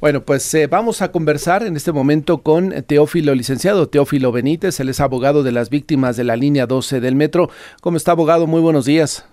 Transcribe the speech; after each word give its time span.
Bueno, 0.00 0.22
pues 0.24 0.54
eh, 0.54 0.66
vamos 0.66 1.02
a 1.02 1.12
conversar 1.12 1.62
en 1.62 1.76
este 1.76 1.92
momento 1.92 2.42
con 2.42 2.70
Teófilo, 2.84 3.34
licenciado 3.34 3.90
Teófilo 3.90 4.32
Benítez, 4.32 4.80
él 4.80 4.88
es 4.88 4.98
abogado 4.98 5.42
de 5.42 5.52
las 5.52 5.68
víctimas 5.68 6.16
de 6.16 6.24
la 6.24 6.36
línea 6.36 6.66
12 6.66 7.00
del 7.00 7.16
metro. 7.16 7.50
¿Cómo 7.82 7.98
está, 7.98 8.12
abogado? 8.12 8.46
Muy 8.46 8.62
buenos 8.62 8.86
días. 8.86 9.26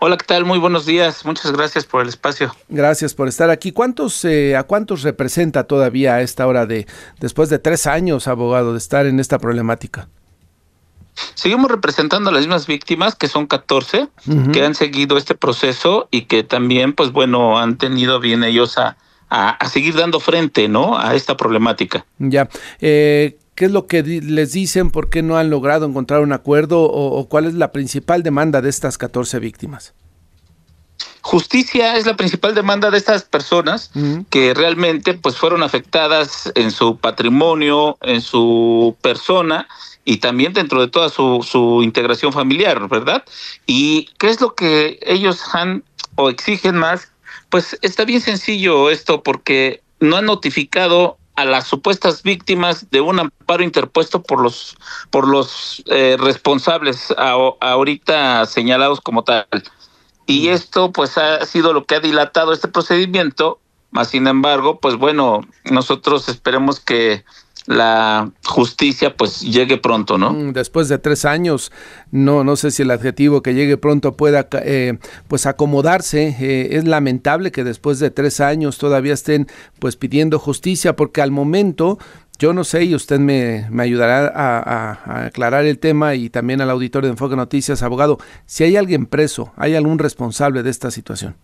Hola, 0.00 0.16
¿qué 0.16 0.24
tal? 0.24 0.46
Muy 0.46 0.58
buenos 0.58 0.86
días. 0.86 1.24
Muchas 1.26 1.52
gracias 1.52 1.84
por 1.84 2.00
el 2.00 2.08
espacio. 2.08 2.54
Gracias 2.70 3.14
por 3.14 3.28
estar 3.28 3.50
aquí. 3.50 3.72
¿Cuántos, 3.72 4.24
eh, 4.24 4.56
¿A 4.56 4.62
cuántos 4.62 5.02
representa 5.02 5.64
todavía 5.64 6.14
a 6.14 6.22
esta 6.22 6.46
hora 6.46 6.64
de, 6.64 6.86
después 7.20 7.50
de 7.50 7.58
tres 7.58 7.86
años, 7.86 8.26
abogado, 8.26 8.72
de 8.72 8.78
estar 8.78 9.04
en 9.04 9.20
esta 9.20 9.38
problemática? 9.38 10.08
Seguimos 11.34 11.70
representando 11.70 12.30
a 12.30 12.32
las 12.32 12.42
mismas 12.42 12.66
víctimas, 12.66 13.14
que 13.14 13.28
son 13.28 13.46
14, 13.46 14.08
que 14.52 14.64
han 14.64 14.74
seguido 14.74 15.16
este 15.16 15.34
proceso 15.34 16.08
y 16.10 16.22
que 16.22 16.42
también, 16.42 16.92
pues 16.92 17.12
bueno, 17.12 17.58
han 17.58 17.78
tenido 17.78 18.20
bien 18.20 18.42
ellos 18.44 18.78
a, 18.78 18.96
a, 19.28 19.68
seguir 19.68 19.94
dando 19.94 20.20
frente, 20.20 20.68
¿no? 20.68 20.98
A 20.98 21.14
esta 21.14 21.36
problemática. 21.36 22.04
Ya. 22.18 22.48
Eh, 22.80 23.38
¿Qué 23.54 23.66
es 23.66 23.70
lo 23.70 23.86
que 23.86 24.02
les 24.02 24.52
dicen? 24.52 24.90
¿Por 24.90 25.10
qué 25.10 25.22
no 25.22 25.36
han 25.36 25.48
logrado 25.48 25.86
encontrar 25.86 26.20
un 26.20 26.32
acuerdo? 26.32 26.82
¿O, 26.82 27.28
cuál 27.28 27.44
es 27.44 27.54
la 27.54 27.70
principal 27.70 28.22
demanda 28.24 28.60
de 28.60 28.68
estas 28.68 28.98
14 28.98 29.38
víctimas? 29.38 29.94
Justicia 31.34 31.96
es 31.96 32.06
la 32.06 32.14
principal 32.14 32.54
demanda 32.54 32.92
de 32.92 32.98
estas 32.98 33.24
personas 33.24 33.90
que 34.30 34.54
realmente 34.54 35.14
pues 35.14 35.36
fueron 35.36 35.64
afectadas 35.64 36.52
en 36.54 36.70
su 36.70 36.96
patrimonio, 36.98 37.98
en 38.02 38.20
su 38.20 38.96
persona 39.00 39.66
y 40.04 40.18
también 40.18 40.52
dentro 40.52 40.80
de 40.80 40.86
toda 40.86 41.08
su, 41.08 41.44
su 41.44 41.82
integración 41.82 42.32
familiar, 42.32 42.88
¿verdad? 42.88 43.24
¿Y 43.66 44.10
qué 44.20 44.28
es 44.28 44.40
lo 44.40 44.54
que 44.54 45.00
ellos 45.02 45.40
han 45.52 45.82
o 46.14 46.30
exigen 46.30 46.76
más? 46.76 47.10
Pues 47.48 47.76
está 47.82 48.04
bien 48.04 48.20
sencillo 48.20 48.88
esto 48.88 49.24
porque 49.24 49.82
no 49.98 50.18
han 50.18 50.26
notificado 50.26 51.18
a 51.34 51.44
las 51.44 51.66
supuestas 51.66 52.22
víctimas 52.22 52.88
de 52.92 53.00
un 53.00 53.18
amparo 53.18 53.64
interpuesto 53.64 54.22
por 54.22 54.40
los 54.40 54.76
por 55.10 55.26
los 55.26 55.82
eh, 55.86 56.16
responsables 56.16 57.12
ahorita 57.18 58.46
señalados 58.46 59.00
como 59.00 59.24
tal. 59.24 59.48
Y 60.26 60.48
esto 60.48 60.92
pues 60.92 61.18
ha 61.18 61.44
sido 61.44 61.72
lo 61.72 61.84
que 61.84 61.96
ha 61.96 62.00
dilatado 62.00 62.52
este 62.52 62.68
procedimiento, 62.68 63.58
más 63.90 64.08
sin 64.08 64.26
embargo, 64.26 64.80
pues 64.80 64.96
bueno, 64.96 65.42
nosotros 65.70 66.28
esperemos 66.28 66.80
que 66.80 67.24
la 67.66 68.30
justicia 68.44 69.16
pues 69.16 69.40
llegue 69.40 69.78
pronto, 69.78 70.18
¿no? 70.18 70.32
Mm, 70.32 70.52
después 70.52 70.88
de 70.88 70.98
tres 70.98 71.24
años, 71.24 71.72
no, 72.10 72.44
no 72.44 72.56
sé 72.56 72.70
si 72.70 72.82
el 72.82 72.90
adjetivo 72.90 73.42
que 73.42 73.54
llegue 73.54 73.76
pronto 73.76 74.16
pueda 74.16 74.48
eh, 74.62 74.98
pues 75.28 75.46
acomodarse. 75.46 76.36
Eh, 76.40 76.76
es 76.76 76.84
lamentable 76.84 77.52
que 77.52 77.64
después 77.64 77.98
de 78.00 78.10
tres 78.10 78.40
años 78.40 78.76
todavía 78.76 79.14
estén 79.14 79.46
pues 79.78 79.96
pidiendo 79.96 80.38
justicia, 80.38 80.94
porque 80.96 81.22
al 81.22 81.30
momento 81.30 81.98
yo 82.38 82.52
no 82.52 82.64
sé 82.64 82.84
y 82.84 82.94
usted 82.94 83.18
me, 83.18 83.66
me 83.70 83.84
ayudará 83.84 84.26
a, 84.34 84.92
a, 84.92 85.26
aclarar 85.26 85.66
el 85.66 85.78
tema 85.78 86.14
y 86.14 86.30
también 86.30 86.60
al 86.60 86.70
auditor 86.70 87.04
de 87.04 87.10
Enfoque 87.10 87.36
Noticias, 87.36 87.82
abogado, 87.82 88.18
si 88.46 88.64
hay 88.64 88.76
alguien 88.76 89.06
preso, 89.06 89.52
hay 89.56 89.74
algún 89.74 89.98
responsable 89.98 90.62
de 90.62 90.70
esta 90.70 90.90
situación. 90.90 91.36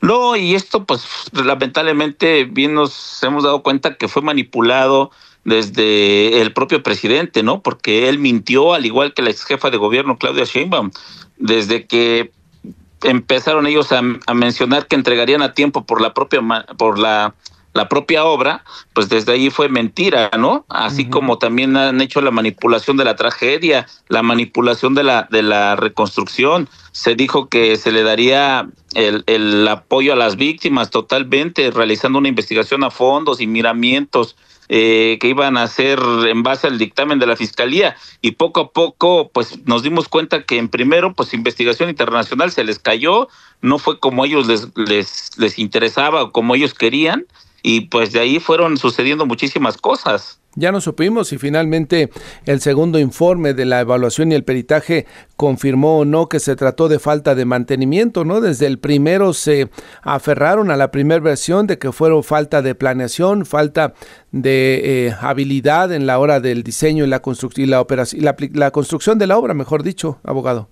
No, 0.00 0.36
y 0.36 0.54
esto 0.54 0.84
pues 0.84 1.06
lamentablemente 1.32 2.44
bien 2.44 2.74
nos 2.74 3.22
hemos 3.22 3.44
dado 3.44 3.62
cuenta 3.62 3.96
que 3.96 4.08
fue 4.08 4.22
manipulado 4.22 5.10
desde 5.44 6.40
el 6.40 6.52
propio 6.52 6.82
presidente, 6.82 7.42
¿no? 7.42 7.62
Porque 7.62 8.08
él 8.08 8.18
mintió 8.18 8.74
al 8.74 8.86
igual 8.86 9.14
que 9.14 9.22
la 9.22 9.30
ex 9.30 9.44
jefa 9.44 9.70
de 9.70 9.76
gobierno 9.76 10.18
Claudia 10.18 10.44
Sheinbaum, 10.44 10.90
desde 11.36 11.86
que 11.86 12.32
empezaron 13.02 13.66
ellos 13.66 13.92
a, 13.92 14.00
a 14.26 14.34
mencionar 14.34 14.86
que 14.86 14.96
entregarían 14.96 15.42
a 15.42 15.52
tiempo 15.52 15.84
por 15.84 16.00
la 16.00 16.14
propia 16.14 16.40
por 16.76 16.98
la 16.98 17.34
la 17.74 17.88
propia 17.88 18.24
obra, 18.24 18.64
pues 18.92 19.08
desde 19.08 19.32
ahí 19.32 19.50
fue 19.50 19.68
mentira, 19.68 20.30
¿no? 20.38 20.64
Así 20.68 21.10
como 21.10 21.38
también 21.38 21.76
han 21.76 22.00
hecho 22.00 22.20
la 22.20 22.30
manipulación 22.30 22.96
de 22.96 23.04
la 23.04 23.16
tragedia, 23.16 23.88
la 24.08 24.22
manipulación 24.22 24.94
de 24.94 25.02
la, 25.02 25.26
de 25.28 25.42
la 25.42 25.74
reconstrucción. 25.74 26.68
Se 26.92 27.16
dijo 27.16 27.48
que 27.48 27.76
se 27.76 27.90
le 27.90 28.04
daría 28.04 28.68
el, 28.94 29.24
el 29.26 29.66
apoyo 29.66 30.12
a 30.12 30.16
las 30.16 30.36
víctimas 30.36 30.90
totalmente, 30.90 31.72
realizando 31.72 32.20
una 32.20 32.28
investigación 32.28 32.84
a 32.84 32.90
fondos 32.90 33.40
y 33.40 33.48
miramientos. 33.48 34.36
Eh, 34.70 35.18
que 35.20 35.28
iban 35.28 35.58
a 35.58 35.64
hacer 35.64 36.00
en 36.26 36.42
base 36.42 36.66
al 36.66 36.78
dictamen 36.78 37.18
de 37.18 37.26
la 37.26 37.36
fiscalía 37.36 37.96
y 38.22 38.30
poco 38.30 38.60
a 38.60 38.70
poco 38.70 39.28
pues 39.30 39.58
nos 39.66 39.82
dimos 39.82 40.08
cuenta 40.08 40.44
que 40.44 40.56
en 40.56 40.70
primero 40.70 41.12
pues 41.12 41.34
investigación 41.34 41.90
internacional 41.90 42.50
se 42.50 42.64
les 42.64 42.78
cayó 42.78 43.28
no 43.60 43.78
fue 43.78 44.00
como 44.00 44.24
ellos 44.24 44.46
les 44.46 44.68
les 44.74 45.36
les 45.36 45.58
interesaba 45.58 46.22
o 46.22 46.32
como 46.32 46.54
ellos 46.54 46.72
querían 46.72 47.26
y 47.66 47.80
pues 47.80 48.12
de 48.12 48.20
ahí 48.20 48.40
fueron 48.40 48.76
sucediendo 48.76 49.24
muchísimas 49.24 49.78
cosas. 49.78 50.38
Ya 50.54 50.70
no 50.70 50.82
supimos 50.82 51.28
si 51.28 51.38
finalmente 51.38 52.10
el 52.44 52.60
segundo 52.60 52.98
informe 52.98 53.54
de 53.54 53.64
la 53.64 53.80
evaluación 53.80 54.30
y 54.30 54.34
el 54.34 54.44
peritaje 54.44 55.06
confirmó 55.36 56.00
o 56.00 56.04
no 56.04 56.28
que 56.28 56.40
se 56.40 56.56
trató 56.56 56.88
de 56.88 56.98
falta 56.98 57.34
de 57.34 57.46
mantenimiento, 57.46 58.26
¿no? 58.26 58.42
Desde 58.42 58.66
el 58.66 58.78
primero 58.78 59.32
se 59.32 59.70
aferraron 60.02 60.70
a 60.70 60.76
la 60.76 60.90
primera 60.90 61.22
versión 61.22 61.66
de 61.66 61.78
que 61.78 61.90
fueron 61.90 62.22
falta 62.22 62.60
de 62.60 62.74
planeación, 62.74 63.46
falta 63.46 63.94
de 64.30 65.06
eh, 65.06 65.16
habilidad 65.18 65.90
en 65.90 66.06
la 66.06 66.18
hora 66.18 66.40
del 66.40 66.62
diseño 66.64 67.04
y 67.04 67.08
la 67.08 67.22
construcción 67.22 67.66
y 67.66 67.70
la 67.70 67.80
operación 67.80 68.22
la, 68.22 68.36
la, 68.52 68.70
construcción 68.72 69.18
de 69.18 69.26
la 69.26 69.38
obra, 69.38 69.54
mejor 69.54 69.82
dicho, 69.82 70.20
abogado. 70.22 70.68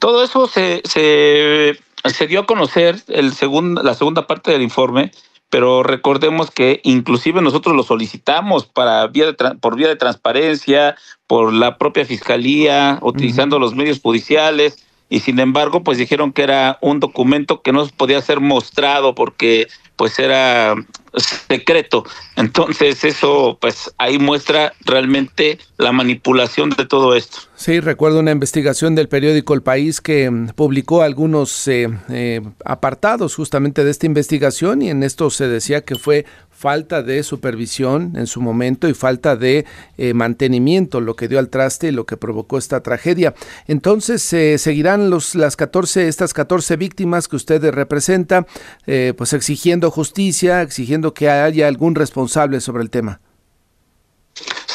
Todo 0.00 0.24
eso 0.24 0.48
se, 0.48 0.82
se, 0.84 1.78
se 2.04 2.26
dio 2.26 2.40
a 2.40 2.46
conocer 2.46 3.00
el 3.06 3.32
segundo, 3.34 3.84
la 3.84 3.94
segunda 3.94 4.26
parte 4.26 4.50
del 4.50 4.62
informe 4.62 5.12
pero 5.50 5.82
recordemos 5.82 6.50
que 6.50 6.80
inclusive 6.84 7.40
nosotros 7.40 7.74
lo 7.74 7.82
solicitamos 7.82 8.66
para 8.66 9.06
vía 9.06 9.34
por 9.60 9.76
vía 9.76 9.88
de 9.88 9.96
transparencia, 9.96 10.96
por 11.26 11.52
la 11.52 11.78
propia 11.78 12.04
fiscalía, 12.04 12.98
utilizando 13.02 13.58
los 13.58 13.74
medios 13.74 14.00
judiciales 14.00 14.84
y 15.08 15.20
sin 15.20 15.38
embargo 15.38 15.82
pues 15.82 15.98
dijeron 15.98 16.32
que 16.32 16.42
era 16.42 16.78
un 16.80 17.00
documento 17.00 17.62
que 17.62 17.72
no 17.72 17.86
podía 17.96 18.20
ser 18.20 18.40
mostrado 18.40 19.14
porque 19.14 19.68
pues 19.96 20.18
era 20.18 20.74
secreto. 21.16 22.04
Entonces 22.36 23.04
eso 23.04 23.58
pues 23.60 23.92
ahí 23.98 24.18
muestra 24.18 24.72
realmente 24.84 25.58
la 25.76 25.92
manipulación 25.92 26.70
de 26.70 26.86
todo 26.86 27.14
esto. 27.14 27.38
Sí, 27.54 27.80
recuerdo 27.80 28.20
una 28.20 28.30
investigación 28.30 28.94
del 28.94 29.08
periódico 29.08 29.54
El 29.54 29.62
País 29.62 30.00
que 30.00 30.30
mm, 30.30 30.50
publicó 30.50 31.02
algunos 31.02 31.66
eh, 31.68 31.88
eh, 32.08 32.40
apartados 32.64 33.34
justamente 33.34 33.84
de 33.84 33.90
esta 33.90 34.06
investigación 34.06 34.82
y 34.82 34.90
en 34.90 35.02
esto 35.02 35.30
se 35.30 35.48
decía 35.48 35.80
que 35.82 35.96
fue 35.96 36.24
falta 36.58 37.04
de 37.04 37.22
supervisión 37.22 38.14
en 38.16 38.26
su 38.26 38.40
momento 38.40 38.88
y 38.88 38.94
falta 38.94 39.36
de 39.36 39.64
eh, 39.96 40.12
mantenimiento, 40.12 41.00
lo 41.00 41.14
que 41.14 41.28
dio 41.28 41.38
al 41.38 41.50
traste 41.50 41.88
y 41.88 41.92
lo 41.92 42.04
que 42.04 42.16
provocó 42.16 42.58
esta 42.58 42.82
tragedia. 42.82 43.32
Entonces, 43.68 44.22
se 44.22 44.58
seguirán 44.58 45.08
los, 45.08 45.36
las 45.36 45.54
14, 45.54 46.08
estas 46.08 46.34
14 46.34 46.76
víctimas 46.76 47.28
que 47.28 47.36
usted 47.36 47.64
representa, 47.70 48.44
eh, 48.88 49.14
pues 49.16 49.34
exigiendo 49.34 49.92
justicia, 49.92 50.62
exigiendo 50.62 51.14
que 51.14 51.30
haya 51.30 51.68
algún 51.68 51.94
responsable 51.94 52.60
sobre 52.60 52.82
el 52.82 52.90
tema. 52.90 53.20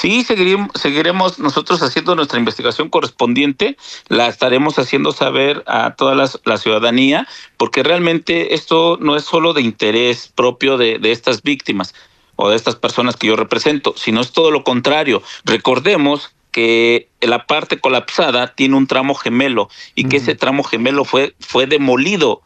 Sí, 0.03 0.25
seguiremos, 0.25 0.69
seguiremos 0.75 1.39
nosotros 1.39 1.81
haciendo 1.81 2.13
nuestra 2.13 2.37
investigación 2.37 2.89
correspondiente, 2.89 3.77
la 4.09 4.27
estaremos 4.27 4.77
haciendo 4.77 5.13
saber 5.13 5.63
a 5.65 5.95
toda 5.95 6.13
la, 6.13 6.57
ciudadanía, 6.57 7.25
porque 7.55 7.83
realmente 7.83 8.53
esto 8.53 8.97
no 8.99 9.15
es 9.15 9.23
solo 9.23 9.53
de 9.53 9.61
interés 9.61 10.29
propio 10.35 10.75
de, 10.75 10.99
de 10.99 11.13
estas 11.13 11.41
víctimas 11.41 11.95
o 12.35 12.49
de 12.49 12.57
estas 12.57 12.75
personas 12.75 13.15
que 13.15 13.27
yo 13.27 13.37
represento, 13.37 13.93
sino 13.95 14.19
es 14.19 14.33
todo 14.33 14.51
lo 14.51 14.65
contrario. 14.65 15.23
Recordemos 15.45 16.35
que 16.51 17.07
la 17.21 17.47
parte 17.47 17.79
colapsada 17.79 18.55
tiene 18.55 18.75
un 18.75 18.87
tramo 18.87 19.15
gemelo 19.15 19.69
y 19.95 20.09
que 20.09 20.17
ese 20.17 20.35
tramo 20.35 20.65
gemelo 20.65 21.05
fue, 21.05 21.33
fue 21.39 21.65
demolido 21.65 22.41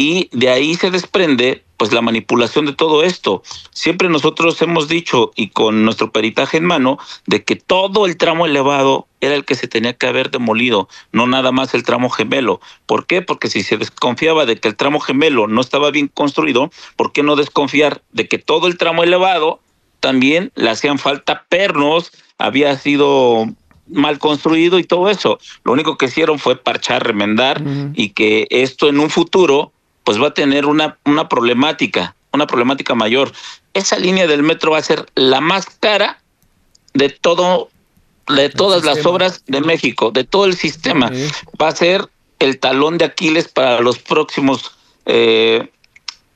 y 0.00 0.30
de 0.32 0.48
ahí 0.48 0.76
se 0.76 0.90
desprende 0.90 1.62
pues 1.76 1.92
la 1.92 2.00
manipulación 2.00 2.64
de 2.64 2.72
todo 2.72 3.02
esto. 3.02 3.42
Siempre 3.70 4.08
nosotros 4.08 4.62
hemos 4.62 4.88
dicho 4.88 5.30
y 5.36 5.48
con 5.50 5.84
nuestro 5.84 6.10
peritaje 6.10 6.56
en 6.56 6.64
mano 6.64 6.98
de 7.26 7.44
que 7.44 7.54
todo 7.56 8.06
el 8.06 8.16
tramo 8.16 8.46
elevado 8.46 9.08
era 9.20 9.34
el 9.34 9.44
que 9.44 9.56
se 9.56 9.68
tenía 9.68 9.92
que 9.92 10.06
haber 10.06 10.30
demolido, 10.30 10.88
no 11.12 11.26
nada 11.26 11.52
más 11.52 11.74
el 11.74 11.82
tramo 11.82 12.08
gemelo. 12.08 12.62
¿Por 12.86 13.06
qué? 13.06 13.20
Porque 13.20 13.50
si 13.50 13.62
se 13.62 13.76
desconfiaba 13.76 14.46
de 14.46 14.56
que 14.56 14.68
el 14.68 14.76
tramo 14.76 15.00
gemelo 15.00 15.48
no 15.48 15.60
estaba 15.60 15.90
bien 15.90 16.08
construido, 16.08 16.70
¿por 16.96 17.12
qué 17.12 17.22
no 17.22 17.36
desconfiar 17.36 18.00
de 18.10 18.26
que 18.26 18.38
todo 18.38 18.68
el 18.68 18.78
tramo 18.78 19.02
elevado 19.02 19.60
también 20.00 20.50
le 20.54 20.70
hacían 20.70 20.98
falta 20.98 21.44
pernos, 21.50 22.10
había 22.38 22.74
sido 22.78 23.46
mal 23.86 24.18
construido 24.18 24.78
y 24.78 24.84
todo 24.84 25.10
eso. 25.10 25.38
Lo 25.64 25.72
único 25.72 25.98
que 25.98 26.06
hicieron 26.06 26.38
fue 26.38 26.56
parchar, 26.56 27.06
remendar 27.06 27.62
y 27.94 28.10
que 28.10 28.46
esto 28.50 28.88
en 28.88 28.98
un 28.98 29.10
futuro 29.10 29.72
pues 30.04 30.20
va 30.20 30.28
a 30.28 30.34
tener 30.34 30.66
una, 30.66 30.98
una 31.04 31.28
problemática, 31.28 32.14
una 32.32 32.46
problemática 32.46 32.94
mayor. 32.94 33.32
Esa 33.74 33.98
línea 33.98 34.26
del 34.26 34.42
metro 34.42 34.72
va 34.72 34.78
a 34.78 34.82
ser 34.82 35.06
la 35.14 35.40
más 35.40 35.66
cara 35.78 36.20
de 36.94 37.08
todo, 37.08 37.70
de 38.28 38.48
todas 38.48 38.84
las 38.84 39.04
obras 39.06 39.44
de 39.46 39.60
México, 39.60 40.10
de 40.10 40.24
todo 40.24 40.44
el 40.46 40.56
sistema. 40.56 41.10
Va 41.60 41.68
a 41.68 41.76
ser 41.76 42.08
el 42.38 42.58
talón 42.58 42.98
de 42.98 43.04
Aquiles 43.04 43.48
para 43.48 43.80
los 43.80 43.98
próximos 43.98 44.72
eh, 45.06 45.68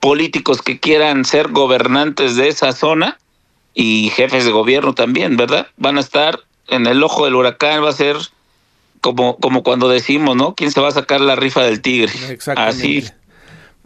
políticos 0.00 0.62
que 0.62 0.78
quieran 0.78 1.24
ser 1.24 1.48
gobernantes 1.48 2.36
de 2.36 2.48
esa 2.48 2.72
zona 2.72 3.18
y 3.72 4.10
jefes 4.10 4.44
de 4.44 4.52
gobierno 4.52 4.94
también, 4.94 5.36
¿verdad? 5.36 5.68
Van 5.76 5.96
a 5.96 6.00
estar 6.00 6.40
en 6.68 6.86
el 6.86 7.02
ojo 7.02 7.24
del 7.24 7.34
huracán, 7.34 7.82
va 7.82 7.88
a 7.88 7.92
ser 7.92 8.16
como, 9.00 9.36
como 9.36 9.62
cuando 9.62 9.88
decimos, 9.88 10.36
¿no? 10.36 10.54
¿Quién 10.54 10.70
se 10.70 10.80
va 10.80 10.88
a 10.88 10.92
sacar 10.92 11.20
la 11.20 11.36
rifa 11.36 11.62
del 11.62 11.80
tigre? 11.82 12.12
Así. 12.56 13.04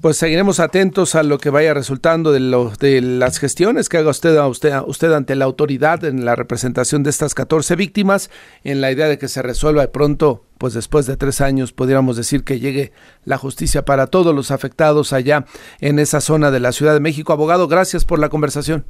Pues 0.01 0.17
seguiremos 0.17 0.61
atentos 0.61 1.17
a 1.17 1.25
lo 1.25 1.39
que 1.39 1.51
vaya 1.51 1.75
resultando 1.75 2.31
de, 2.31 2.39
lo, 2.39 2.71
de 2.79 3.01
las 3.01 3.41
gestiones 3.41 3.89
que 3.89 3.99
haga 3.99 4.11
usted, 4.11 4.37
a 4.37 4.47
usted, 4.47 4.73
usted 4.87 5.13
ante 5.13 5.35
la 5.35 5.45
autoridad 5.45 6.05
en 6.05 6.25
la 6.25 6.37
representación 6.37 7.03
de 7.03 7.11
estas 7.11 7.35
14 7.35 7.75
víctimas, 7.75 8.31
en 8.63 8.81
la 8.81 8.93
idea 8.93 9.09
de 9.09 9.19
que 9.19 9.27
se 9.27 9.43
resuelva 9.43 9.83
de 9.83 9.89
pronto, 9.89 10.45
pues 10.57 10.73
después 10.73 11.07
de 11.07 11.17
tres 11.17 11.41
años, 11.41 11.73
pudiéramos 11.73 12.17
decir 12.17 12.45
que 12.45 12.61
llegue 12.61 12.93
la 13.25 13.39
justicia 13.39 13.85
para 13.85 14.07
todos 14.07 14.33
los 14.33 14.53
afectados 14.53 15.13
allá 15.13 15.47
en 15.81 15.99
esa 15.99 16.21
zona 16.21 16.53
de 16.53 16.61
la 16.61 16.71
Ciudad 16.71 16.95
de 16.95 17.01
México. 17.01 17.33
Abogado, 17.33 17.67
gracias 17.67 18.05
por 18.05 18.21
la 18.21 18.29
conversación. 18.29 18.85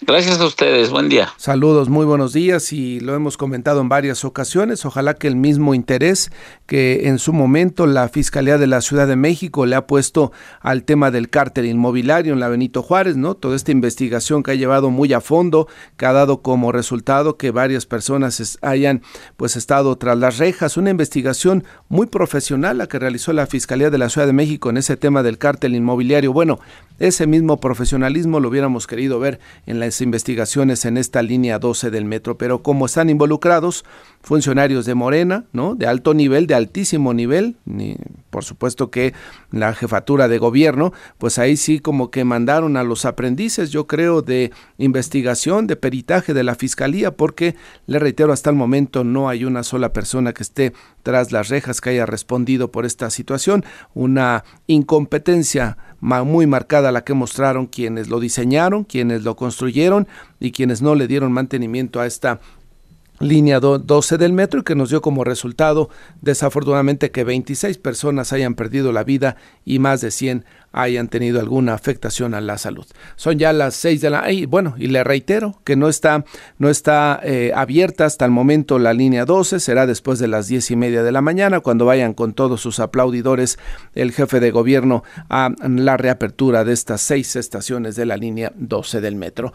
Gracias 0.00 0.40
a 0.40 0.46
ustedes, 0.46 0.90
buen 0.90 1.08
día. 1.08 1.32
Saludos, 1.36 1.88
muy 1.88 2.04
buenos 2.04 2.32
días 2.32 2.72
y 2.72 2.98
lo 2.98 3.14
hemos 3.14 3.36
comentado 3.36 3.80
en 3.80 3.88
varias 3.88 4.24
ocasiones. 4.24 4.84
Ojalá 4.84 5.14
que 5.14 5.28
el 5.28 5.36
mismo 5.36 5.72
interés 5.72 6.32
que 6.66 7.06
en 7.06 7.20
su 7.20 7.32
momento 7.32 7.86
la 7.86 8.08
Fiscalía 8.08 8.58
de 8.58 8.66
la 8.66 8.80
Ciudad 8.80 9.06
de 9.06 9.14
México 9.14 9.66
le 9.66 9.76
ha 9.76 9.86
puesto 9.86 10.32
al 10.60 10.82
tema 10.82 11.12
del 11.12 11.30
cártel 11.30 11.66
inmobiliario 11.66 12.32
en 12.32 12.40
la 12.40 12.48
Benito 12.48 12.82
Juárez, 12.82 13.16
¿no? 13.16 13.36
Toda 13.36 13.54
esta 13.54 13.70
investigación 13.70 14.42
que 14.42 14.50
ha 14.50 14.56
llevado 14.56 14.90
muy 14.90 15.12
a 15.12 15.20
fondo, 15.20 15.68
que 15.96 16.06
ha 16.06 16.12
dado 16.12 16.42
como 16.42 16.72
resultado 16.72 17.36
que 17.36 17.52
varias 17.52 17.86
personas 17.86 18.58
hayan 18.62 19.00
pues 19.36 19.54
estado 19.54 19.96
tras 19.96 20.18
las 20.18 20.38
rejas, 20.38 20.76
una 20.76 20.90
investigación 20.90 21.62
muy 21.88 22.06
profesional 22.06 22.78
la 22.78 22.88
que 22.88 22.98
realizó 22.98 23.32
la 23.32 23.46
Fiscalía 23.46 23.90
de 23.90 23.98
la 23.98 24.08
Ciudad 24.08 24.26
de 24.26 24.32
México 24.32 24.70
en 24.70 24.76
ese 24.76 24.96
tema 24.96 25.22
del 25.22 25.38
cártel 25.38 25.76
inmobiliario. 25.76 26.32
Bueno, 26.32 26.58
ese 26.98 27.26
mismo 27.26 27.58
profesionalismo 27.58 28.40
lo 28.40 28.48
hubiéramos 28.48 28.86
querido 28.86 29.18
ver 29.18 29.40
en 29.66 29.80
las 29.80 30.00
investigaciones 30.00 30.84
en 30.84 30.96
esta 30.96 31.22
línea 31.22 31.58
12 31.58 31.90
del 31.90 32.04
metro, 32.04 32.38
pero 32.38 32.62
como 32.62 32.86
están 32.86 33.10
involucrados 33.10 33.84
funcionarios 34.22 34.86
de 34.86 34.94
Morena, 34.94 35.44
¿no? 35.52 35.74
De 35.74 35.86
alto 35.86 36.14
nivel, 36.14 36.46
de 36.46 36.54
altísimo 36.54 37.12
nivel, 37.12 37.56
ni, 37.64 37.96
por 38.34 38.42
supuesto 38.42 38.90
que 38.90 39.14
la 39.52 39.74
jefatura 39.74 40.26
de 40.26 40.38
gobierno, 40.38 40.92
pues 41.18 41.38
ahí 41.38 41.56
sí 41.56 41.78
como 41.78 42.10
que 42.10 42.24
mandaron 42.24 42.76
a 42.76 42.82
los 42.82 43.04
aprendices, 43.04 43.70
yo 43.70 43.86
creo, 43.86 44.22
de 44.22 44.50
investigación, 44.76 45.68
de 45.68 45.76
peritaje 45.76 46.34
de 46.34 46.42
la 46.42 46.56
fiscalía, 46.56 47.16
porque 47.16 47.54
le 47.86 48.00
reitero, 48.00 48.32
hasta 48.32 48.50
el 48.50 48.56
momento 48.56 49.04
no 49.04 49.28
hay 49.28 49.44
una 49.44 49.62
sola 49.62 49.92
persona 49.92 50.32
que 50.32 50.42
esté 50.42 50.72
tras 51.04 51.30
las 51.30 51.48
rejas 51.48 51.80
que 51.80 51.90
haya 51.90 52.06
respondido 52.06 52.72
por 52.72 52.86
esta 52.86 53.08
situación, 53.08 53.64
una 53.94 54.42
incompetencia 54.66 55.78
muy 56.00 56.48
marcada 56.48 56.90
la 56.90 57.04
que 57.04 57.14
mostraron 57.14 57.66
quienes 57.66 58.08
lo 58.08 58.18
diseñaron, 58.18 58.82
quienes 58.82 59.22
lo 59.22 59.36
construyeron 59.36 60.08
y 60.40 60.50
quienes 60.50 60.82
no 60.82 60.96
le 60.96 61.06
dieron 61.06 61.30
mantenimiento 61.30 62.00
a 62.00 62.06
esta 62.06 62.40
línea 63.20 63.60
12 63.60 64.18
del 64.18 64.32
metro 64.32 64.60
y 64.60 64.64
que 64.64 64.74
nos 64.74 64.90
dio 64.90 65.00
como 65.00 65.24
resultado 65.24 65.88
desafortunadamente 66.20 67.10
que 67.10 67.24
26 67.24 67.78
personas 67.78 68.32
hayan 68.32 68.54
perdido 68.54 68.92
la 68.92 69.04
vida 69.04 69.36
y 69.64 69.78
más 69.78 70.00
de 70.00 70.10
100 70.10 70.44
hayan 70.74 71.06
tenido 71.08 71.38
alguna 71.38 71.72
afectación 71.74 72.34
a 72.34 72.40
la 72.40 72.58
salud. 72.58 72.84
Son 73.14 73.38
ya 73.38 73.52
las 73.52 73.74
6 73.76 74.00
de 74.00 74.10
la... 74.10 74.32
Y 74.32 74.46
bueno, 74.46 74.74
y 74.76 74.88
le 74.88 75.04
reitero 75.04 75.60
que 75.62 75.76
no 75.76 75.88
está, 75.88 76.24
no 76.58 76.68
está 76.68 77.20
eh, 77.22 77.52
abierta 77.54 78.06
hasta 78.06 78.24
el 78.24 78.32
momento 78.32 78.80
la 78.80 78.92
línea 78.92 79.24
12, 79.24 79.60
será 79.60 79.86
después 79.86 80.18
de 80.18 80.26
las 80.26 80.48
10 80.48 80.72
y 80.72 80.76
media 80.76 81.04
de 81.04 81.12
la 81.12 81.20
mañana 81.20 81.60
cuando 81.60 81.86
vayan 81.86 82.12
con 82.12 82.34
todos 82.34 82.60
sus 82.60 82.80
aplaudidores 82.80 83.58
el 83.94 84.10
jefe 84.10 84.40
de 84.40 84.50
gobierno 84.50 85.04
a 85.30 85.50
la 85.60 85.96
reapertura 85.96 86.64
de 86.64 86.72
estas 86.72 87.00
seis 87.00 87.36
estaciones 87.36 87.94
de 87.94 88.06
la 88.06 88.16
línea 88.16 88.52
12 88.56 89.00
del 89.00 89.14
metro. 89.14 89.52